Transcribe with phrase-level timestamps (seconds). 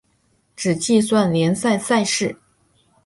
[0.55, 2.35] 只计算联赛赛事。